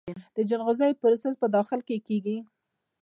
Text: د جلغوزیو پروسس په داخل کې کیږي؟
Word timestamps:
د 0.35 0.37
جلغوزیو 0.49 0.99
پروسس 1.01 1.33
په 1.41 1.47
داخل 1.55 1.79
کې 1.87 1.97
کیږي؟ 2.07 2.37